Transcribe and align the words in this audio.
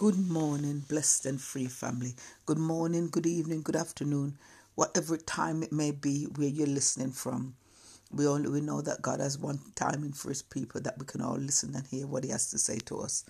Good 0.00 0.30
morning, 0.30 0.82
blessed 0.88 1.26
and 1.26 1.38
free 1.38 1.66
family. 1.66 2.14
Good 2.46 2.56
morning, 2.56 3.10
good 3.10 3.26
evening, 3.26 3.60
good 3.60 3.76
afternoon, 3.76 4.38
whatever 4.74 5.18
time 5.18 5.62
it 5.62 5.72
may 5.72 5.90
be 5.90 6.24
where 6.24 6.48
you're 6.48 6.66
listening 6.66 7.10
from. 7.10 7.54
We 8.10 8.26
only 8.26 8.48
we 8.48 8.62
know 8.62 8.80
that 8.80 9.02
God 9.02 9.20
has 9.20 9.36
one 9.36 9.60
timing 9.74 10.12
for 10.12 10.30
His 10.30 10.40
people 10.40 10.80
that 10.80 10.98
we 10.98 11.04
can 11.04 11.20
all 11.20 11.36
listen 11.36 11.74
and 11.74 11.86
hear 11.86 12.06
what 12.06 12.24
He 12.24 12.30
has 12.30 12.48
to 12.50 12.56
say 12.56 12.78
to 12.86 13.00
us. 13.00 13.26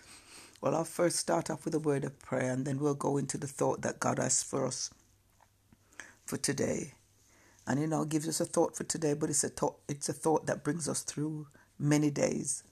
Well, 0.60 0.76
I'll 0.76 0.84
first 0.84 1.16
start 1.16 1.50
off 1.50 1.64
with 1.64 1.74
a 1.74 1.80
word 1.80 2.04
of 2.04 2.20
prayer, 2.20 2.52
and 2.52 2.64
then 2.64 2.78
we'll 2.78 2.94
go 2.94 3.16
into 3.16 3.36
the 3.36 3.48
thought 3.48 3.82
that 3.82 3.98
God 3.98 4.20
has 4.20 4.40
for 4.40 4.64
us 4.64 4.90
for 6.24 6.36
today. 6.36 6.94
And 7.66 7.80
you 7.80 7.88
know, 7.88 8.04
gives 8.04 8.28
us 8.28 8.40
a 8.40 8.44
thought 8.44 8.76
for 8.76 8.84
today, 8.84 9.14
but 9.14 9.28
it's 9.28 9.42
a 9.42 9.48
thought. 9.48 9.78
It's 9.88 10.08
a 10.08 10.12
thought 10.12 10.46
that 10.46 10.62
brings 10.62 10.88
us 10.88 11.02
through 11.02 11.48
many 11.80 12.12
days. 12.12 12.62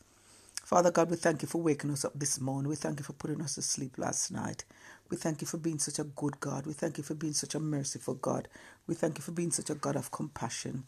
Father 0.69 0.91
God, 0.91 1.09
we 1.09 1.16
thank 1.16 1.41
you 1.41 1.48
for 1.48 1.62
waking 1.62 1.91
us 1.93 2.05
up 2.05 2.12
this 2.14 2.39
morning. 2.43 2.68
We 2.68 2.77
thank 2.77 2.98
you 3.00 3.03
for 3.03 3.14
putting 3.14 3.41
us 3.41 3.55
to 3.55 3.62
sleep 3.62 3.96
last 3.96 4.30
night. 4.30 4.67
We 5.08 5.17
thank 5.17 5.41
you 5.41 5.46
for 5.46 5.57
being 5.57 5.79
such 5.79 5.99
a 5.99 6.04
good 6.04 6.41
God. 6.41 6.67
We 6.67 6.75
thank 6.75 6.99
you 6.99 7.04
for 7.04 7.14
being 7.14 7.32
such 7.32 7.54
a 7.54 7.58
merciful 7.58 8.13
God. 8.13 8.49
We 8.86 8.94
thank 8.94 9.17
you 9.17 9.22
for 9.22 9.32
being 9.32 9.50
such 9.50 9.71
a 9.71 9.75
God 9.75 9.96
of 9.96 10.11
compassion 10.11 10.85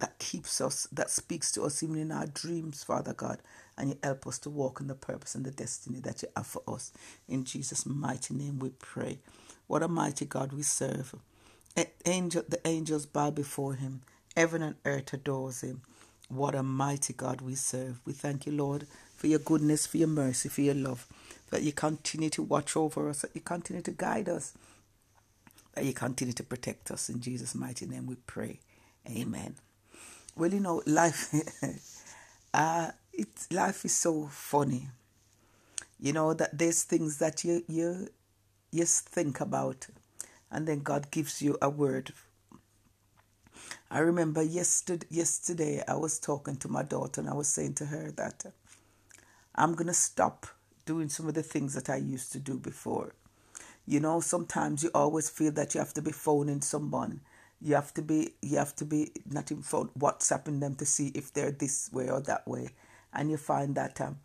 that 0.00 0.18
keeps 0.18 0.60
us, 0.60 0.88
that 0.90 1.10
speaks 1.10 1.52
to 1.52 1.62
us 1.62 1.80
even 1.80 1.98
in 1.98 2.10
our 2.10 2.26
dreams, 2.26 2.82
Father 2.82 3.12
God. 3.12 3.38
And 3.78 3.90
you 3.90 3.98
help 4.02 4.26
us 4.26 4.36
to 4.40 4.50
walk 4.50 4.80
in 4.80 4.88
the 4.88 4.96
purpose 4.96 5.36
and 5.36 5.44
the 5.44 5.52
destiny 5.52 6.00
that 6.00 6.22
you 6.22 6.28
have 6.36 6.48
for 6.48 6.62
us. 6.66 6.90
In 7.28 7.44
Jesus' 7.44 7.86
mighty 7.86 8.34
name 8.34 8.58
we 8.58 8.70
pray. 8.80 9.20
What 9.68 9.84
a 9.84 9.88
mighty 9.88 10.24
God 10.24 10.52
we 10.52 10.62
serve. 10.62 11.14
Angel, 12.04 12.42
the 12.48 12.66
angels 12.66 13.06
bow 13.06 13.30
before 13.30 13.74
him. 13.74 14.00
Heaven 14.36 14.60
and 14.60 14.74
earth 14.84 15.12
adores 15.12 15.60
him. 15.60 15.82
What 16.28 16.56
a 16.56 16.62
mighty 16.64 17.12
God 17.12 17.40
we 17.40 17.54
serve. 17.56 18.00
We 18.04 18.12
thank 18.12 18.46
you, 18.46 18.52
Lord, 18.52 18.86
for 19.20 19.26
your 19.26 19.38
goodness, 19.40 19.86
for 19.86 19.98
your 19.98 20.08
mercy, 20.08 20.48
for 20.48 20.62
your 20.62 20.74
love, 20.74 21.06
that 21.50 21.62
you 21.62 21.72
continue 21.72 22.30
to 22.30 22.42
watch 22.42 22.74
over 22.74 23.06
us, 23.10 23.20
that 23.20 23.32
you 23.34 23.42
continue 23.42 23.82
to 23.82 23.90
guide 23.90 24.30
us, 24.30 24.54
that 25.74 25.84
you 25.84 25.92
continue 25.92 26.32
to 26.32 26.42
protect 26.42 26.90
us. 26.90 27.10
In 27.10 27.20
Jesus' 27.20 27.54
mighty 27.54 27.84
name 27.84 28.06
we 28.06 28.14
pray. 28.26 28.60
Amen. 29.06 29.56
Well, 30.34 30.54
you 30.54 30.60
know, 30.60 30.82
life, 30.86 31.34
uh, 32.54 32.92
it, 33.12 33.28
life 33.50 33.84
is 33.84 33.94
so 33.94 34.26
funny. 34.32 34.88
You 36.00 36.14
know 36.14 36.32
that 36.32 36.56
there's 36.56 36.84
things 36.84 37.18
that 37.18 37.44
you 37.44 37.62
you 37.68 38.08
you 38.72 38.86
think 38.86 39.42
about, 39.42 39.86
and 40.50 40.66
then 40.66 40.80
God 40.80 41.10
gives 41.10 41.42
you 41.42 41.58
a 41.60 41.68
word. 41.68 42.14
I 43.90 43.98
remember 43.98 44.42
yesterday, 44.42 45.06
yesterday 45.10 45.82
I 45.86 45.96
was 45.96 46.18
talking 46.18 46.56
to 46.56 46.68
my 46.68 46.84
daughter 46.84 47.20
and 47.20 47.28
I 47.28 47.34
was 47.34 47.48
saying 47.48 47.74
to 47.74 47.86
her 47.86 48.12
that 48.12 48.46
I'm 49.60 49.74
going 49.74 49.88
to 49.88 49.94
stop 49.94 50.46
doing 50.86 51.10
some 51.10 51.28
of 51.28 51.34
the 51.34 51.42
things 51.42 51.74
that 51.74 51.90
I 51.90 51.96
used 51.96 52.32
to 52.32 52.38
do 52.38 52.58
before. 52.58 53.14
You 53.86 54.00
know, 54.00 54.20
sometimes 54.20 54.82
you 54.82 54.90
always 54.94 55.28
feel 55.28 55.52
that 55.52 55.74
you 55.74 55.80
have 55.80 55.92
to 55.94 56.02
be 56.02 56.12
phoning 56.12 56.62
someone. 56.62 57.20
You 57.60 57.74
have 57.74 57.92
to 57.94 58.02
be, 58.02 58.30
you 58.40 58.56
have 58.56 58.74
to 58.76 58.86
be 58.86 59.12
not 59.30 59.52
even 59.52 59.62
phone, 59.62 59.90
WhatsApping 59.98 60.60
them 60.60 60.76
to 60.76 60.86
see 60.86 61.08
if 61.08 61.34
they're 61.34 61.50
this 61.50 61.90
way 61.92 62.08
or 62.08 62.22
that 62.22 62.48
way. 62.48 62.70
And 63.12 63.30
you 63.30 63.36
find 63.36 63.74
that 63.74 64.00
um, 64.00 64.16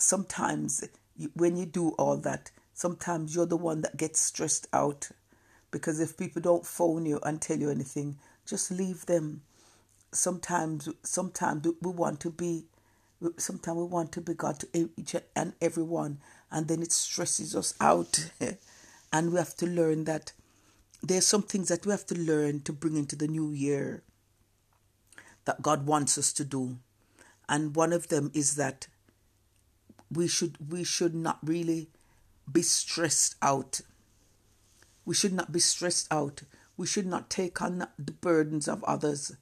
sometimes 0.00 0.84
you, 1.16 1.30
when 1.34 1.56
you 1.56 1.66
do 1.66 1.90
all 1.90 2.16
that, 2.16 2.50
sometimes 2.74 3.36
you're 3.36 3.46
the 3.46 3.56
one 3.56 3.82
that 3.82 3.96
gets 3.96 4.18
stressed 4.18 4.66
out. 4.72 5.10
Because 5.70 6.00
if 6.00 6.18
people 6.18 6.42
don't 6.42 6.66
phone 6.66 7.06
you 7.06 7.20
and 7.22 7.40
tell 7.40 7.58
you 7.58 7.70
anything, 7.70 8.18
just 8.46 8.72
leave 8.72 9.06
them. 9.06 9.42
Sometimes, 10.10 10.88
sometimes 11.04 11.68
we 11.80 11.92
want 11.92 12.18
to 12.18 12.30
be 12.30 12.64
sometimes 13.36 13.76
we 13.78 13.84
want 13.84 14.12
to 14.12 14.20
be 14.20 14.34
God 14.34 14.60
to 14.60 14.68
each 14.96 15.16
and 15.36 15.52
everyone, 15.60 16.18
and 16.50 16.68
then 16.68 16.82
it 16.82 16.92
stresses 16.92 17.54
us 17.54 17.74
out. 17.80 18.30
and 19.12 19.32
we 19.32 19.38
have 19.38 19.56
to 19.56 19.66
learn 19.66 20.04
that 20.04 20.32
there's 21.02 21.26
some 21.26 21.42
things 21.42 21.68
that 21.68 21.84
we 21.84 21.90
have 21.90 22.06
to 22.06 22.18
learn 22.18 22.60
to 22.60 22.72
bring 22.72 22.96
into 22.96 23.16
the 23.16 23.28
new 23.28 23.50
year 23.50 24.02
that 25.44 25.62
God 25.62 25.86
wants 25.86 26.16
us 26.16 26.32
to 26.34 26.44
do. 26.44 26.78
And 27.48 27.74
one 27.74 27.92
of 27.92 28.08
them 28.08 28.30
is 28.34 28.54
that 28.56 28.86
we 30.10 30.28
should 30.28 30.70
we 30.70 30.84
should 30.84 31.14
not 31.14 31.38
really 31.42 31.88
be 32.50 32.62
stressed 32.62 33.34
out. 33.42 33.80
We 35.04 35.14
should 35.14 35.32
not 35.32 35.50
be 35.50 35.60
stressed 35.60 36.12
out. 36.12 36.42
We 36.76 36.86
should 36.86 37.06
not 37.06 37.30
take 37.30 37.60
on 37.60 37.86
the 37.98 38.12
burdens 38.12 38.68
of 38.68 38.84
others 38.84 39.36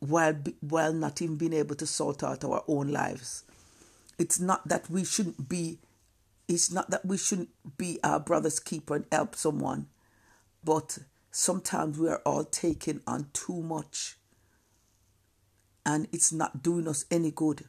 while 0.00 0.34
while 0.60 0.92
not 0.92 1.22
even 1.22 1.36
being 1.36 1.52
able 1.52 1.76
to 1.76 1.86
sort 1.86 2.22
out 2.22 2.44
our 2.44 2.64
own 2.66 2.88
lives. 2.88 3.44
It's 4.18 4.40
not 4.40 4.66
that 4.68 4.90
we 4.90 5.04
shouldn't 5.04 5.48
be 5.48 5.78
it's 6.48 6.70
not 6.70 6.90
that 6.90 7.04
we 7.04 7.16
shouldn't 7.16 7.50
be 7.78 8.00
our 8.02 8.18
brother's 8.18 8.58
keeper 8.58 8.96
and 8.96 9.06
help 9.12 9.36
someone, 9.36 9.86
but 10.64 10.98
sometimes 11.30 11.98
we 11.98 12.08
are 12.08 12.22
all 12.26 12.44
taking 12.44 13.00
on 13.06 13.28
too 13.32 13.62
much 13.62 14.16
and 15.86 16.08
it's 16.12 16.32
not 16.32 16.62
doing 16.62 16.88
us 16.88 17.04
any 17.10 17.30
good. 17.30 17.64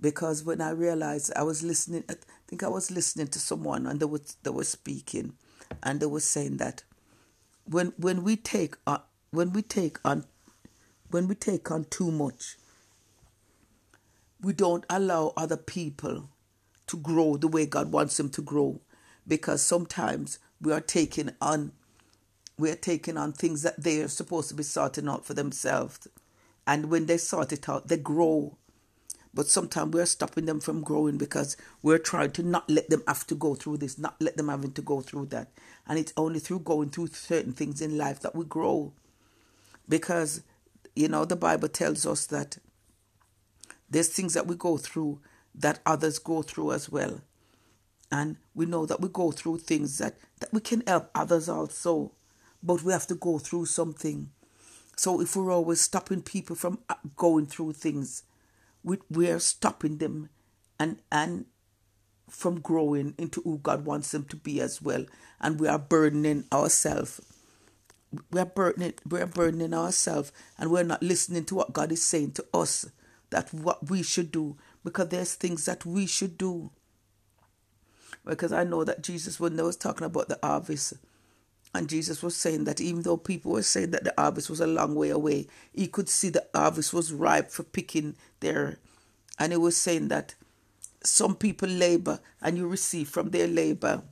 Because 0.00 0.44
when 0.44 0.60
I 0.60 0.70
realized 0.70 1.32
I 1.34 1.42
was 1.42 1.62
listening, 1.62 2.04
I 2.08 2.14
think 2.46 2.62
I 2.62 2.68
was 2.68 2.90
listening 2.90 3.28
to 3.28 3.38
someone 3.38 3.86
and 3.86 3.98
they 4.00 4.06
were, 4.06 4.20
they 4.42 4.50
were 4.50 4.64
speaking 4.64 5.34
and 5.82 6.00
they 6.00 6.06
were 6.06 6.20
saying 6.20 6.56
that 6.58 6.82
when 7.64 7.92
when 7.96 8.24
we 8.24 8.36
take 8.36 8.76
on, 8.86 9.02
when 9.30 9.52
we 9.52 9.62
take 9.62 9.98
on 10.04 10.24
when 11.10 11.28
we 11.28 11.34
take 11.34 11.70
on 11.70 11.84
too 11.84 12.10
much, 12.10 12.56
we 14.40 14.52
don't 14.52 14.84
allow 14.88 15.32
other 15.36 15.56
people 15.56 16.28
to 16.86 16.96
grow 16.96 17.36
the 17.36 17.48
way 17.48 17.66
God 17.66 17.92
wants 17.92 18.16
them 18.16 18.30
to 18.30 18.42
grow 18.42 18.80
because 19.26 19.62
sometimes 19.62 20.38
we 20.60 20.72
are 20.72 20.80
taking 20.80 21.30
on 21.40 21.72
we 22.58 22.70
are 22.70 22.76
taking 22.76 23.16
on 23.16 23.32
things 23.32 23.62
that 23.62 23.80
they 23.80 24.00
are 24.00 24.08
supposed 24.08 24.48
to 24.48 24.54
be 24.54 24.64
sorting 24.64 25.08
out 25.08 25.24
for 25.24 25.32
themselves. 25.32 26.08
And 26.66 26.90
when 26.90 27.06
they 27.06 27.16
sort 27.16 27.52
it 27.52 27.68
out, 27.68 27.86
they 27.86 27.96
grow. 27.96 28.58
But 29.32 29.46
sometimes 29.46 29.94
we're 29.94 30.06
stopping 30.06 30.46
them 30.46 30.58
from 30.58 30.82
growing 30.82 31.18
because 31.18 31.56
we're 31.82 31.98
trying 31.98 32.32
to 32.32 32.42
not 32.42 32.68
let 32.68 32.90
them 32.90 33.04
have 33.06 33.28
to 33.28 33.36
go 33.36 33.54
through 33.54 33.76
this, 33.76 33.96
not 33.96 34.16
let 34.20 34.36
them 34.36 34.48
having 34.48 34.72
to 34.72 34.82
go 34.82 35.00
through 35.00 35.26
that. 35.26 35.52
And 35.86 36.00
it's 36.00 36.12
only 36.16 36.40
through 36.40 36.60
going 36.60 36.90
through 36.90 37.08
certain 37.08 37.52
things 37.52 37.80
in 37.80 37.96
life 37.96 38.18
that 38.22 38.34
we 38.34 38.44
grow. 38.44 38.92
Because 39.88 40.42
you 40.98 41.06
know, 41.06 41.24
the 41.24 41.36
Bible 41.36 41.68
tells 41.68 42.04
us 42.04 42.26
that 42.26 42.58
there's 43.88 44.08
things 44.08 44.34
that 44.34 44.48
we 44.48 44.56
go 44.56 44.76
through 44.76 45.20
that 45.54 45.78
others 45.86 46.18
go 46.18 46.42
through 46.42 46.72
as 46.72 46.90
well. 46.90 47.20
And 48.10 48.36
we 48.52 48.66
know 48.66 48.84
that 48.84 49.00
we 49.00 49.08
go 49.08 49.30
through 49.30 49.58
things 49.58 49.98
that, 49.98 50.16
that 50.40 50.52
we 50.52 50.60
can 50.60 50.82
help 50.88 51.10
others 51.14 51.48
also, 51.48 52.12
but 52.64 52.82
we 52.82 52.92
have 52.92 53.06
to 53.06 53.14
go 53.14 53.38
through 53.38 53.66
something. 53.66 54.30
So 54.96 55.20
if 55.20 55.36
we're 55.36 55.52
always 55.52 55.80
stopping 55.80 56.20
people 56.20 56.56
from 56.56 56.80
uh, 56.88 56.94
going 57.14 57.46
through 57.46 57.74
things, 57.74 58.24
we, 58.82 58.98
we 59.08 59.30
are 59.30 59.38
stopping 59.38 59.98
them 59.98 60.30
and, 60.80 60.98
and 61.12 61.46
from 62.28 62.58
growing 62.58 63.14
into 63.18 63.40
who 63.42 63.58
God 63.58 63.84
wants 63.84 64.10
them 64.10 64.24
to 64.24 64.36
be 64.36 64.60
as 64.60 64.82
well. 64.82 65.06
And 65.40 65.60
we 65.60 65.68
are 65.68 65.78
burdening 65.78 66.46
ourselves 66.52 67.20
we're 68.30 68.44
burdening 68.44 68.94
we're 69.08 69.26
burdening 69.26 69.74
ourselves 69.74 70.32
and 70.58 70.70
we're 70.70 70.82
not 70.82 71.02
listening 71.02 71.44
to 71.44 71.54
what 71.54 71.72
God 71.72 71.92
is 71.92 72.02
saying 72.02 72.32
to 72.32 72.46
us 72.54 72.86
that 73.30 73.52
what 73.52 73.90
we 73.90 74.02
should 74.02 74.32
do 74.32 74.56
because 74.84 75.08
there's 75.08 75.34
things 75.34 75.66
that 75.66 75.84
we 75.84 76.06
should 76.06 76.38
do. 76.38 76.70
Because 78.24 78.52
I 78.52 78.64
know 78.64 78.84
that 78.84 79.02
Jesus 79.02 79.38
when 79.38 79.56
they 79.56 79.62
was 79.62 79.76
talking 79.76 80.06
about 80.06 80.28
the 80.28 80.38
harvest 80.42 80.94
and 81.74 81.88
Jesus 81.88 82.22
was 82.22 82.34
saying 82.34 82.64
that 82.64 82.80
even 82.80 83.02
though 83.02 83.16
people 83.16 83.52
were 83.52 83.62
saying 83.62 83.90
that 83.90 84.04
the 84.04 84.14
harvest 84.16 84.48
was 84.48 84.60
a 84.60 84.66
long 84.66 84.94
way 84.94 85.10
away, 85.10 85.46
he 85.74 85.86
could 85.86 86.08
see 86.08 86.30
the 86.30 86.46
harvest 86.54 86.94
was 86.94 87.12
ripe 87.12 87.50
for 87.50 87.62
picking 87.62 88.16
there. 88.40 88.78
And 89.38 89.52
he 89.52 89.58
was 89.58 89.76
saying 89.76 90.08
that 90.08 90.34
some 91.04 91.36
people 91.36 91.68
labor 91.68 92.20
and 92.40 92.56
you 92.56 92.66
receive 92.66 93.08
from 93.08 93.30
their 93.30 93.46
labor 93.46 94.02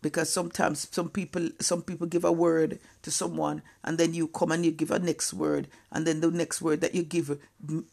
because 0.00 0.30
sometimes 0.32 0.88
some 0.92 1.08
people 1.08 1.48
some 1.60 1.82
people 1.82 2.06
give 2.06 2.24
a 2.24 2.32
word 2.32 2.78
to 3.02 3.10
someone 3.10 3.62
and 3.82 3.98
then 3.98 4.14
you 4.14 4.28
come 4.28 4.52
and 4.52 4.64
you 4.64 4.70
give 4.70 4.90
a 4.90 4.98
next 4.98 5.32
word 5.34 5.68
and 5.90 6.06
then 6.06 6.20
the 6.20 6.30
next 6.30 6.62
word 6.62 6.80
that 6.80 6.94
you 6.94 7.02
give 7.02 7.38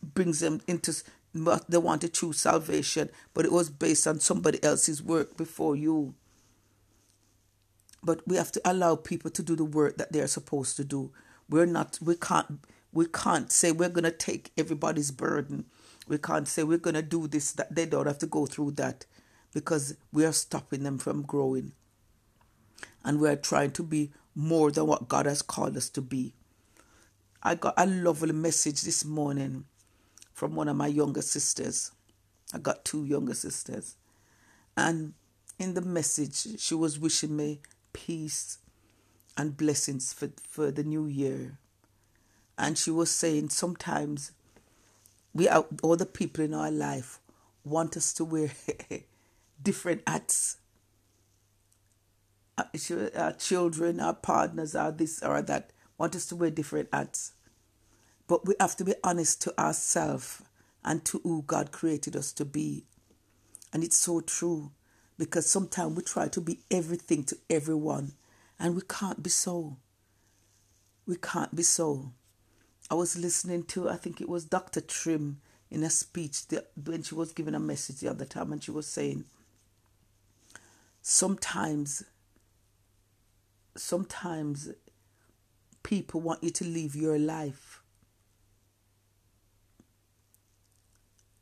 brings 0.04 0.40
them 0.40 0.62
into 0.68 0.94
they 1.68 1.78
want 1.78 2.02
to 2.02 2.08
choose 2.10 2.40
salvation 2.40 3.10
but 3.34 3.46
it 3.46 3.52
was 3.52 3.70
based 3.70 4.08
on 4.08 4.20
somebody 4.20 4.64
else's 4.64 5.04
work 5.04 5.36
before 5.36 5.76
you. 5.76 6.14
But 8.02 8.26
we 8.28 8.38
have 8.38 8.52
to 8.54 8.62
allow 8.64 8.96
people 8.96 9.32
to 9.32 9.42
do 9.44 9.56
the 9.56 9.66
work 9.66 9.98
that 9.98 10.14
they're 10.14 10.28
supposed 10.28 10.78
to 10.78 10.84
do. 10.84 11.12
We're 11.50 11.66
not 11.66 11.98
we 12.02 12.16
can't 12.16 12.60
we 12.94 13.08
can't 13.08 13.52
say 13.52 13.72
we're 13.72 13.90
going 13.90 14.04
to 14.04 14.12
take 14.12 14.52
everybody's 14.58 15.12
burden. 15.12 15.66
We 16.08 16.20
can't 16.20 16.48
say 16.48 16.64
we're 16.64 16.78
going 16.78 16.94
to 16.94 17.02
do 17.02 17.28
this 17.28 17.52
that 17.54 17.74
they 17.74 17.88
don't 17.88 18.06
have 18.06 18.20
to 18.20 18.28
go 18.28 18.46
through 18.46 18.72
that 18.72 19.06
because 19.54 19.98
we 20.14 20.24
are 20.24 20.32
stopping 20.32 20.84
them 20.84 21.00
from 21.00 21.24
growing 21.24 21.74
and 23.04 23.20
we're 23.20 23.36
trying 23.36 23.72
to 23.72 23.84
be 23.84 24.12
more 24.36 24.72
than 24.72 24.88
what 24.88 25.08
God 25.08 25.26
has 25.26 25.42
called 25.42 25.78
us 25.78 25.90
to 25.90 26.02
be. 26.02 26.34
I 27.42 27.56
got 27.56 27.76
a 27.78 27.86
lovely 27.86 28.34
message 28.34 28.82
this 28.82 29.06
morning 29.06 29.66
from 30.34 30.56
one 30.56 30.68
of 30.68 30.76
my 30.76 30.88
younger 30.88 31.22
sisters. 31.22 31.92
I 32.54 32.58
got 32.58 32.84
two 32.84 33.06
younger 33.06 33.34
sisters. 33.34 33.96
And 34.76 35.14
in 35.60 35.74
the 35.74 35.82
message, 35.82 36.60
she 36.60 36.76
was 36.76 37.00
wishing 37.00 37.36
me 37.36 37.62
peace 37.94 38.58
and 39.38 39.56
blessings 39.56 40.12
for, 40.14 40.30
for 40.48 40.72
the 40.72 40.84
new 40.84 41.06
year. 41.06 41.58
And 42.58 42.78
she 42.78 42.92
was 42.92 43.12
saying 43.12 43.50
sometimes 43.50 44.32
we 45.34 45.48
are, 45.48 45.66
all 45.84 45.98
the 45.98 46.06
people 46.06 46.44
in 46.44 46.54
our 46.54 46.72
life 46.72 47.20
want 47.64 47.98
us 47.98 48.14
to 48.14 48.26
wear 48.26 48.52
different 49.64 50.02
hats. 50.08 50.58
Uh, 52.58 52.64
our 53.16 53.34
children, 53.34 54.00
our 54.00 54.14
partners, 54.14 54.76
our 54.76 54.92
this 54.92 55.22
or 55.22 55.42
that 55.42 55.72
want 55.98 56.16
us 56.16 56.26
to 56.28 56.36
wear 56.36 56.50
different 56.50 56.90
hats. 56.94 57.34
But 58.28 58.46
we 58.46 58.56
have 58.60 58.76
to 58.78 58.86
be 58.86 58.96
honest 59.04 59.42
to 59.44 59.60
ourselves 59.60 60.42
and 60.84 61.04
to 61.06 61.20
who 61.24 61.44
God 61.46 61.72
created 61.72 62.16
us 62.16 62.32
to 62.34 62.46
be. 62.46 62.86
And 63.74 63.84
it's 63.84 63.98
so 63.98 64.22
true 64.22 64.72
because 65.18 65.50
sometimes 65.50 65.96
we 65.96 66.04
try 66.04 66.28
to 66.30 66.42
be 66.42 66.60
everything 66.72 67.24
to 67.26 67.38
everyone 67.50 68.14
and 68.60 68.76
we 68.76 68.82
can't 68.88 69.22
be 69.22 69.30
so. 69.30 69.78
We 71.06 71.18
can't 71.18 71.56
be 71.56 71.64
so. 71.64 72.14
I 72.90 72.96
was 72.96 73.18
listening 73.18 73.64
to, 73.64 73.90
I 73.90 73.96
think 73.96 74.22
it 74.22 74.30
was 74.30 74.46
Dr. 74.46 74.82
Trimm 74.82 75.36
in 75.70 75.84
a 75.84 75.90
speech 75.90 76.44
when 76.84 77.04
she 77.04 77.16
was 77.16 77.34
giving 77.34 77.56
a 77.56 77.60
message 77.60 77.98
the 77.98 78.10
other 78.10 78.26
time 78.26 78.52
and 78.52 78.64
she 78.64 78.72
was 78.72 78.88
saying, 78.88 79.26
sometimes, 81.02 82.04
sometimes 83.76 84.70
people 85.84 86.22
want 86.22 86.44
you 86.44 86.50
to 86.50 86.66
live 86.66 86.96
your 86.96 87.20
life 87.20 87.82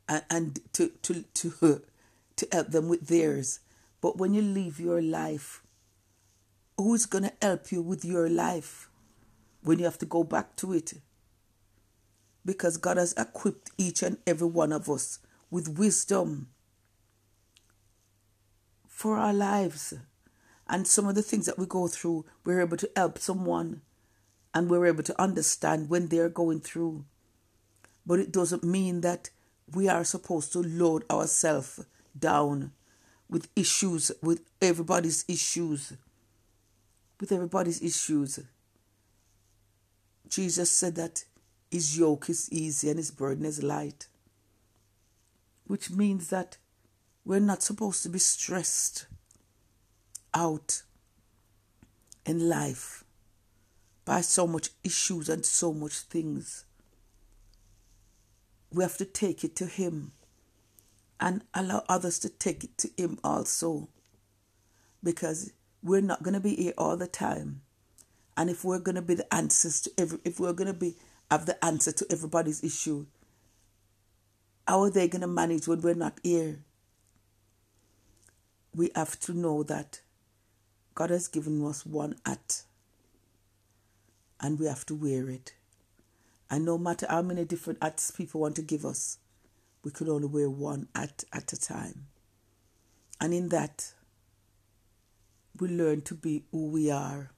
and, 0.08 0.58
to, 0.72 0.88
to, 1.02 1.22
to, 1.34 1.82
to 2.36 2.48
help 2.52 2.68
them 2.68 2.88
with 2.88 3.06
theirs. 3.08 3.60
But 4.00 4.18
when 4.18 4.34
you 4.34 4.42
live 4.42 4.78
your 4.78 5.00
life, 5.00 5.62
who's 6.76 7.06
going 7.06 7.24
to 7.24 7.32
help 7.40 7.72
you 7.72 7.80
with 7.80 8.04
your 8.04 8.28
life 8.28 8.90
when 9.62 9.78
you 9.78 9.84
have 9.84 9.98
to 9.98 10.06
go 10.06 10.24
back 10.24 10.56
to 10.56 10.72
it? 10.74 10.94
Because 12.44 12.76
God 12.76 12.98
has 12.98 13.14
equipped 13.16 13.70
each 13.78 14.02
and 14.02 14.18
every 14.26 14.48
one 14.48 14.72
of 14.72 14.90
us 14.90 15.20
with 15.50 15.78
wisdom 15.78 16.48
for 18.86 19.16
our 19.16 19.32
lives. 19.32 19.94
And 20.68 20.86
some 20.86 21.06
of 21.06 21.14
the 21.14 21.22
things 21.22 21.46
that 21.46 21.58
we 21.58 21.66
go 21.66 21.88
through, 21.88 22.24
we're 22.44 22.60
able 22.60 22.76
to 22.78 22.90
help 22.96 23.18
someone 23.18 23.82
and 24.54 24.70
we're 24.70 24.86
able 24.86 25.02
to 25.02 25.20
understand 25.20 25.90
when 25.90 26.08
they're 26.08 26.28
going 26.28 26.60
through. 26.60 27.04
But 28.06 28.20
it 28.20 28.32
doesn't 28.32 28.64
mean 28.64 29.00
that 29.02 29.30
we 29.72 29.88
are 29.88 30.04
supposed 30.04 30.52
to 30.52 30.60
load 30.60 31.04
ourselves 31.10 31.84
down 32.18 32.72
with 33.28 33.48
issues, 33.56 34.12
with 34.22 34.42
everybody's 34.62 35.24
issues. 35.28 35.92
With 37.20 37.32
everybody's 37.32 37.82
issues. 37.82 38.40
Jesus 40.28 40.70
said 40.70 40.94
that 40.96 41.24
his 41.70 41.98
yoke 41.98 42.28
is 42.28 42.50
easy 42.52 42.88
and 42.88 42.98
his 42.98 43.10
burden 43.10 43.44
is 43.44 43.62
light. 43.62 44.06
Which 45.66 45.90
means 45.90 46.28
that 46.28 46.58
we're 47.24 47.40
not 47.40 47.62
supposed 47.62 48.02
to 48.02 48.08
be 48.08 48.18
stressed 48.18 49.06
out 50.34 50.82
in 52.26 52.48
life 52.48 53.04
by 54.04 54.20
so 54.20 54.46
much 54.46 54.70
issues 54.82 55.28
and 55.28 55.44
so 55.46 55.72
much 55.72 55.94
things 55.94 56.64
we 58.74 58.82
have 58.82 58.96
to 58.96 59.04
take 59.04 59.44
it 59.44 59.54
to 59.56 59.66
Him 59.66 60.12
and 61.20 61.42
allow 61.54 61.84
others 61.88 62.18
to 62.20 62.28
take 62.28 62.64
it 62.64 62.76
to 62.78 62.90
Him 62.96 63.18
also. 63.22 63.88
Because 65.02 65.52
we're 65.82 66.00
not 66.00 66.22
going 66.22 66.34
to 66.34 66.40
be 66.40 66.56
here 66.56 66.74
all 66.76 66.96
the 66.96 67.06
time. 67.06 67.62
And 68.36 68.50
if 68.50 68.64
we're 68.64 68.80
going 68.80 68.96
to 68.96 69.02
be 69.02 69.14
the 69.14 69.32
answers 69.32 69.80
to 69.82 69.92
every, 69.96 70.18
if 70.24 70.40
we're 70.40 70.52
going 70.52 70.72
to 70.72 70.78
be 70.78 70.96
have 71.30 71.46
the 71.46 71.62
answer 71.64 71.92
to 71.92 72.06
everybody's 72.10 72.64
issue, 72.64 73.06
how 74.66 74.82
are 74.82 74.90
they 74.90 75.08
going 75.08 75.22
to 75.22 75.28
manage 75.28 75.68
when 75.68 75.80
we're 75.80 75.94
not 75.94 76.18
here? 76.22 76.60
We 78.74 78.90
have 78.96 79.20
to 79.20 79.32
know 79.32 79.62
that 79.64 80.00
God 80.94 81.10
has 81.10 81.26
given 81.28 81.64
us 81.66 81.84
one 81.84 82.16
hat, 82.24 82.62
and 84.40 84.58
we 84.58 84.66
have 84.66 84.86
to 84.86 84.94
wear 84.94 85.28
it. 85.28 85.54
And 86.50 86.64
no 86.64 86.78
matter 86.78 87.06
how 87.08 87.22
many 87.22 87.44
different 87.44 87.82
hats 87.82 88.10
people 88.10 88.40
want 88.40 88.54
to 88.56 88.62
give 88.62 88.84
us, 88.84 89.18
we 89.82 89.90
could 89.90 90.08
only 90.08 90.28
wear 90.28 90.48
one 90.48 90.88
at 90.94 91.24
at 91.32 91.52
a 91.52 91.60
time. 91.60 92.06
And 93.20 93.34
in 93.34 93.48
that, 93.48 93.92
we 95.58 95.68
learn 95.68 96.02
to 96.02 96.14
be 96.14 96.44
who 96.50 96.68
we 96.68 96.90
are. 96.90 97.30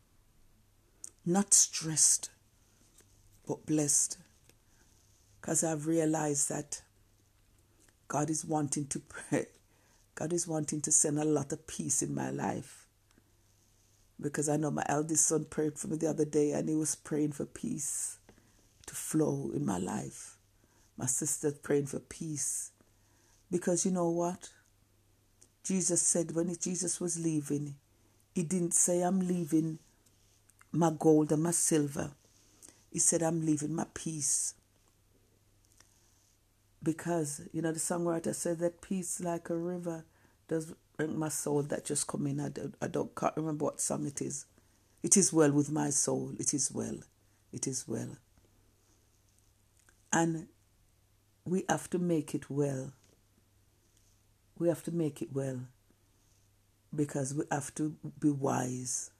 Not 1.24 1.54
stressed, 1.54 2.30
but 3.46 3.66
blessed. 3.66 4.18
Because 5.40 5.64
I've 5.64 5.86
realized 5.86 6.48
that 6.48 6.82
God 8.08 8.30
is 8.30 8.44
wanting 8.44 8.86
to 8.88 8.98
pray. 9.08 9.46
God 10.14 10.32
is 10.32 10.46
wanting 10.46 10.80
to 10.82 10.92
send 10.92 11.18
a 11.18 11.24
lot 11.24 11.52
of 11.52 11.66
peace 11.66 12.02
in 12.02 12.14
my 12.14 12.30
life. 12.30 12.85
Because 14.20 14.48
I 14.48 14.56
know 14.56 14.70
my 14.70 14.84
eldest 14.88 15.26
son 15.26 15.44
prayed 15.44 15.78
for 15.78 15.88
me 15.88 15.96
the 15.96 16.08
other 16.08 16.24
day 16.24 16.52
and 16.52 16.68
he 16.68 16.74
was 16.74 16.94
praying 16.94 17.32
for 17.32 17.44
peace 17.44 18.18
to 18.86 18.94
flow 18.94 19.50
in 19.54 19.66
my 19.66 19.78
life. 19.78 20.36
My 20.96 21.06
sister 21.06 21.52
praying 21.52 21.86
for 21.86 22.00
peace. 22.00 22.70
Because 23.50 23.84
you 23.84 23.92
know 23.92 24.08
what? 24.08 24.50
Jesus 25.62 26.00
said 26.00 26.32
when 26.32 26.54
Jesus 26.58 27.00
was 27.00 27.18
leaving, 27.18 27.74
He 28.34 28.42
didn't 28.42 28.74
say, 28.74 29.02
I'm 29.02 29.20
leaving 29.20 29.78
my 30.72 30.92
gold 30.96 31.32
and 31.32 31.42
my 31.42 31.50
silver. 31.50 32.12
He 32.90 32.98
said, 32.98 33.22
I'm 33.22 33.44
leaving 33.44 33.74
my 33.74 33.86
peace. 33.92 34.54
Because, 36.82 37.42
you 37.52 37.62
know, 37.62 37.72
the 37.72 37.80
songwriter 37.80 38.34
said 38.34 38.60
that 38.60 38.80
peace 38.80 39.20
like 39.20 39.50
a 39.50 39.56
river 39.56 40.04
does 40.48 40.72
my 40.98 41.28
soul 41.28 41.62
that 41.62 41.84
just 41.84 42.06
come 42.06 42.26
in. 42.26 42.40
I 42.40 42.48
don't, 42.48 42.74
I 42.80 42.86
don't 42.86 43.14
can't 43.14 43.36
remember 43.36 43.66
what 43.66 43.80
song 43.80 44.06
it 44.06 44.22
is. 44.22 44.46
It 45.02 45.16
is 45.16 45.32
well 45.32 45.52
with 45.52 45.70
my 45.70 45.90
soul. 45.90 46.32
It 46.38 46.54
is 46.54 46.70
well. 46.72 46.98
It 47.52 47.66
is 47.66 47.86
well. 47.86 48.16
And 50.12 50.48
we 51.44 51.64
have 51.68 51.88
to 51.90 51.98
make 51.98 52.34
it 52.34 52.50
well. 52.50 52.92
We 54.58 54.68
have 54.68 54.82
to 54.84 54.90
make 54.90 55.20
it 55.20 55.32
well 55.32 55.60
because 56.94 57.34
we 57.34 57.44
have 57.50 57.74
to 57.74 57.94
be 58.18 58.30
wise. 58.30 59.10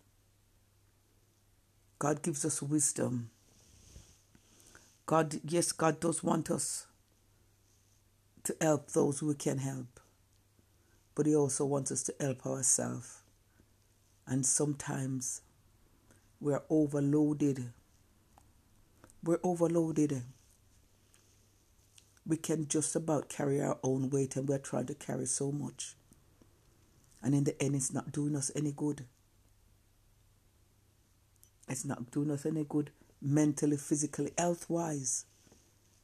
God 1.99 2.23
gives 2.23 2.45
us 2.45 2.63
wisdom. 2.63 3.31
God, 5.07 5.41
yes, 5.45 5.73
God 5.73 6.01
does 6.01 6.23
want 6.23 6.51
us 6.51 6.87
to 8.45 8.57
help 8.61 8.91
those 8.93 9.21
who 9.21 9.33
can 9.35 9.59
help, 9.59 10.01
but 11.17 11.27
He 11.27 11.35
also 11.35 11.65
wants 11.65 11.91
us 11.91 12.05
to 12.05 12.15
help 12.21 12.47
ourselves. 12.47 13.23
And 14.29 14.47
sometimes 14.47 15.41
we're 16.41 16.63
overloaded. 16.71 17.73
We're 19.25 19.41
overloaded 19.43 20.23
we 22.27 22.37
can 22.37 22.67
just 22.67 22.97
about 22.97 23.29
carry 23.29 23.61
our 23.61 23.79
own 23.83 24.11
weight 24.11 24.37
and 24.37 24.49
we're 24.49 24.59
trying 24.59 24.87
to 24.87 24.95
carry 24.95 25.27
so 25.27 25.53
much. 25.53 25.95
And 27.23 27.35
in 27.35 27.45
the 27.45 27.61
end, 27.63 27.77
it's 27.77 27.93
not 27.93 28.13
doing 28.13 28.35
us 28.37 28.51
any 28.55 28.73
good. 28.73 29.05
It's 31.69 31.85
not 31.85 32.11
doing 32.11 32.31
us 32.31 32.45
any 32.45 32.65
good 32.65 32.91
mentally, 33.23 33.77
physically, 33.77 34.33
health 34.37 34.69
wise, 34.69 35.25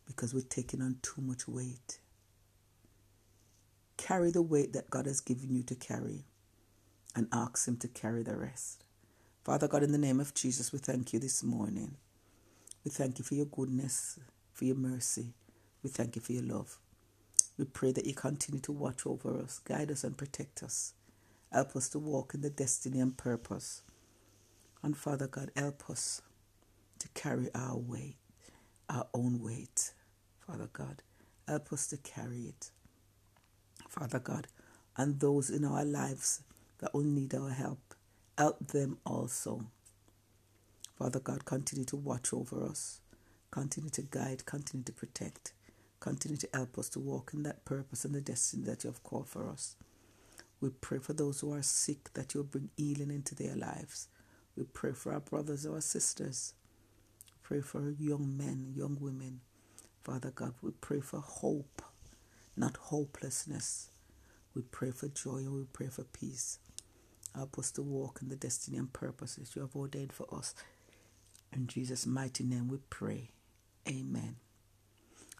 because 0.06 0.32
we're 0.32 0.42
taking 0.42 0.80
on 0.80 0.98
too 1.02 1.20
much 1.20 1.46
weight. 1.46 1.98
Carry 3.96 4.30
the 4.30 4.42
weight 4.42 4.72
that 4.72 4.90
God 4.90 5.06
has 5.06 5.20
given 5.20 5.54
you 5.54 5.62
to 5.64 5.74
carry 5.74 6.24
and 7.14 7.28
ask 7.32 7.68
Him 7.68 7.76
to 7.78 7.88
carry 7.88 8.22
the 8.22 8.36
rest. 8.36 8.84
Father 9.44 9.68
God, 9.68 9.82
in 9.82 9.92
the 9.92 9.98
name 9.98 10.20
of 10.20 10.34
Jesus, 10.34 10.72
we 10.72 10.78
thank 10.78 11.12
you 11.12 11.18
this 11.18 11.42
morning. 11.42 11.96
We 12.84 12.90
thank 12.90 13.18
you 13.18 13.24
for 13.24 13.34
your 13.34 13.46
goodness, 13.46 14.18
for 14.52 14.64
your 14.64 14.76
mercy. 14.76 15.34
We 15.82 15.90
thank 15.90 16.16
you 16.16 16.22
for 16.22 16.32
your 16.32 16.44
love. 16.44 16.78
We 17.58 17.64
pray 17.64 17.92
that 17.92 18.06
you 18.06 18.14
continue 18.14 18.60
to 18.62 18.72
watch 18.72 19.06
over 19.06 19.38
us, 19.38 19.58
guide 19.58 19.90
us, 19.90 20.04
and 20.04 20.16
protect 20.16 20.62
us. 20.62 20.94
Help 21.52 21.76
us 21.76 21.88
to 21.90 21.98
walk 21.98 22.34
in 22.34 22.40
the 22.40 22.50
destiny 22.50 22.98
and 23.00 23.16
purpose. 23.16 23.82
And 24.82 24.96
Father 24.96 25.26
God, 25.26 25.50
help 25.54 25.90
us 25.90 26.22
to 26.98 27.08
carry 27.10 27.50
our 27.54 27.76
weight, 27.76 28.16
our 28.88 29.06
own 29.12 29.40
weight. 29.42 29.92
Father 30.46 30.68
God, 30.72 31.02
help 31.46 31.72
us 31.72 31.86
to 31.88 31.96
carry 31.98 32.42
it. 32.42 32.70
Father 33.92 34.18
God, 34.18 34.46
and 34.96 35.20
those 35.20 35.50
in 35.50 35.66
our 35.66 35.84
lives 35.84 36.40
that 36.78 36.94
will 36.94 37.02
need 37.04 37.34
our 37.34 37.50
help, 37.50 37.94
help 38.38 38.68
them 38.68 38.96
also. 39.04 39.66
Father 40.98 41.20
God, 41.20 41.44
continue 41.44 41.84
to 41.84 41.96
watch 41.96 42.32
over 42.32 42.64
us, 42.64 43.00
continue 43.50 43.90
to 43.90 44.00
guide, 44.00 44.46
continue 44.46 44.84
to 44.84 44.92
protect. 44.92 45.52
Continue 46.00 46.38
to 46.38 46.48
help 46.54 46.78
us 46.78 46.88
to 46.88 46.98
walk 47.00 47.30
in 47.34 47.42
that 47.44 47.64
purpose 47.64 48.04
and 48.04 48.14
the 48.14 48.20
destiny 48.22 48.64
that 48.64 48.82
you 48.82 48.90
have 48.90 49.02
called 49.04 49.28
for 49.28 49.48
us. 49.48 49.76
We 50.60 50.70
pray 50.70 50.98
for 50.98 51.12
those 51.12 51.40
who 51.40 51.52
are 51.52 51.62
sick 51.62 52.12
that 52.14 52.34
you'll 52.34 52.44
bring 52.44 52.70
healing 52.76 53.10
into 53.10 53.34
their 53.34 53.54
lives. 53.54 54.08
We 54.56 54.64
pray 54.64 54.92
for 54.94 55.12
our 55.12 55.20
brothers, 55.20 55.66
our 55.66 55.80
sisters. 55.82 56.54
Pray 57.42 57.60
for 57.60 57.90
young 58.00 58.36
men, 58.36 58.72
young 58.74 58.96
women. 59.00 59.42
Father 60.02 60.32
God, 60.34 60.54
we 60.62 60.72
pray 60.80 61.00
for 61.00 61.20
hope, 61.20 61.82
not 62.56 62.76
hopelessness. 62.76 63.88
We 64.54 64.62
pray 64.62 64.90
for 64.90 65.08
joy 65.08 65.38
and 65.38 65.54
we 65.54 65.64
pray 65.72 65.88
for 65.88 66.04
peace. 66.04 66.58
Help 67.34 67.58
us 67.58 67.70
to 67.72 67.82
walk 67.82 68.20
in 68.20 68.28
the 68.28 68.36
destiny 68.36 68.76
and 68.76 68.92
purposes 68.92 69.52
you 69.54 69.62
have 69.62 69.74
ordained 69.74 70.12
for 70.12 70.26
us. 70.32 70.54
In 71.52 71.66
Jesus' 71.66 72.06
mighty 72.06 72.44
name 72.44 72.68
we 72.68 72.78
pray. 72.90 73.30
Amen. 73.88 74.36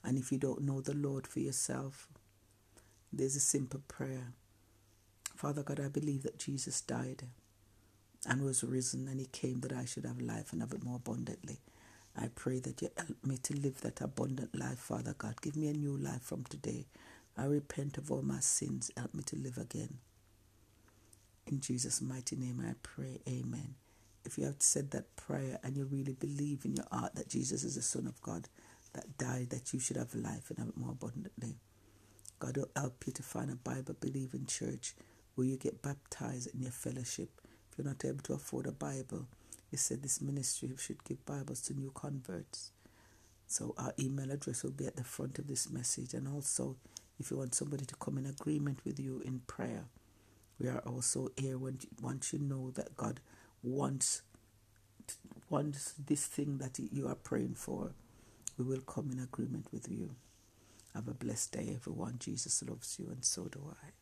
And 0.05 0.19
if 0.19 0.33
you 0.33 0.39
don't 0.39 0.63
know 0.63 0.81
the 0.81 0.95
Lord 0.95 1.27
for 1.27 1.41
yourself, 1.41 2.09
there's 3.13 3.37
a 3.37 3.41
simple 3.41 3.81
prayer. 3.89 4.33
Father 5.37 5.63
God, 5.63 5.81
I 5.81 5.89
believe 5.89 6.23
that 6.23 6.39
Jesus 6.39 6.81
died 6.81 7.25
and 8.27 8.43
was 8.43 8.65
risen 8.65 9.09
and 9.09 9.21
he 9.21 9.27
came 9.27 9.61
that 9.61 9.73
I 9.73 9.85
should 9.85 10.07
have 10.07 10.21
life 10.21 10.53
and 10.53 10.63
have 10.63 10.73
it 10.73 10.85
more 10.85 10.97
abundantly. 10.97 11.61
I 12.17 12.29
pray 12.35 12.61
that 12.61 12.83
you 12.83 12.91
help 12.97 13.25
me 13.25 13.39
to 13.39 13.55
live 13.57 13.81
that 13.81 14.01
abundant 14.01 14.59
life, 14.59 14.79
Father 14.79 15.15
God. 15.17 15.41
Give 15.41 15.57
me 15.57 15.69
a 15.69 15.73
new 15.73 15.97
life 15.97 16.23
from 16.23 16.45
today. 16.45 16.87
I 17.37 17.45
repent 17.45 17.97
of 17.97 18.11
all 18.11 18.23
my 18.23 18.41
sins. 18.41 18.91
Help 18.97 19.15
me 19.15 19.23
to 19.25 19.37
live 19.37 19.57
again. 19.59 19.99
In 21.47 21.61
Jesus' 21.61 22.03
mighty 22.03 22.37
name 22.37 22.63
I 22.67 22.75
pray. 22.83 23.21
Amen. 23.29 23.75
If 24.25 24.39
you 24.39 24.45
have 24.45 24.61
said 24.61 24.91
that 24.93 25.17
prayer 25.17 25.59
and 25.65 25.77
you 25.77 25.85
really 25.85 26.13
believe 26.13 26.65
in 26.65 26.77
your 26.77 26.87
heart 26.93 27.15
that 27.15 27.29
Jesus 27.29 27.65
is 27.65 27.75
the 27.75 27.83
Son 27.83 28.07
of 28.07 28.21
God 28.23 28.49
that 28.93 29.19
died, 29.19 29.51
that 29.51 29.73
you 29.73 29.81
should 29.81 29.97
have 29.97 30.15
life 30.15 30.51
and 30.51 30.59
have 30.59 30.69
it 30.69 30.77
more 30.77 30.93
abundantly, 30.93 31.57
God 32.39 32.57
will 32.57 32.71
help 32.77 33.05
you 33.07 33.13
to 33.15 33.23
find 33.23 33.51
a 33.51 33.57
Bible 33.57 33.97
believing 34.01 34.47
church 34.47 34.95
where 35.35 35.47
you 35.47 35.57
get 35.57 35.83
baptized 35.83 36.55
in 36.55 36.61
your 36.61 36.71
fellowship. 36.73 37.31
If 37.71 37.79
you're 37.79 37.87
not 37.87 38.05
able 38.05 38.23
to 38.25 38.35
afford 38.35 38.67
a 38.67 38.73
Bible, 38.73 39.27
he 39.73 39.79
said 39.79 40.03
this 40.03 40.21
ministry 40.21 40.71
should 40.77 41.03
give 41.03 41.25
Bibles 41.25 41.63
to 41.63 41.73
new 41.73 41.91
converts. 41.95 42.73
So 43.47 43.75
our 43.79 43.95
email 43.99 44.31
address 44.31 44.63
will 44.63 44.71
be 44.71 44.87
at 44.87 44.97
the 44.97 45.03
front 45.03 45.39
of 45.39 45.47
this 45.47 45.71
message. 45.71 46.13
And 46.13 46.29
also, 46.29 46.77
if 47.19 47.31
you 47.31 47.39
want 47.39 47.55
somebody 47.55 47.87
to 47.87 47.95
come 47.97 48.19
in 48.19 48.27
agreement 48.27 48.81
with 48.85 49.01
you 49.01 49.23
in 49.25 49.41
prayer, 49.47 49.87
we 50.61 50.69
are 50.69 50.81
also 50.81 51.31
here 51.39 51.57
once 51.57 52.35
you 52.35 52.39
know 52.39 52.71
that 52.73 52.99
God 52.99 53.21
wants 53.63 54.21
wants 55.49 55.95
this 56.07 56.27
thing 56.27 56.59
that 56.59 56.79
you 56.79 57.09
are 57.09 57.15
praying 57.15 57.55
for, 57.55 57.93
we 58.59 58.65
will 58.65 58.83
come 58.83 59.11
in 59.11 59.19
agreement 59.21 59.69
with 59.73 59.89
you. 59.91 60.17
Have 60.93 61.09
a 61.09 61.15
blessed 61.15 61.53
day, 61.53 61.73
everyone. 61.75 62.17
Jesus 62.19 62.63
loves 62.63 62.99
you, 62.99 63.09
and 63.09 63.25
so 63.25 63.45
do 63.45 63.75
I. 63.83 64.02